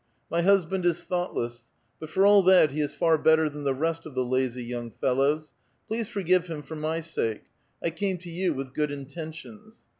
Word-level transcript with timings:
My 0.31 0.41
husband 0.41 0.83
is 0.83 1.03
thoughtless; 1.03 1.69
but 1.99 2.09
for 2.09 2.25
all 2.25 2.41
that, 2.41 2.71
he 2.71 2.81
is 2.81 2.91
far 2.95 3.19
better 3.19 3.47
than 3.51 3.65
the 3.65 3.75
rest 3.75 4.07
of 4.07 4.15
the 4.15 4.25
lazy 4.25 4.63
young 4.63 4.89
fellows. 4.89 5.51
Please 5.87 6.09
forgive 6.09 6.47
him 6.47 6.63
for 6.63 6.75
my 6.75 7.01
sake; 7.01 7.43
I 7.83 7.91
came 7.91 8.17
to 8.17 8.29
you 8.31 8.51
with 8.51 8.73
good 8.73 8.89
intentions. 8.89 9.83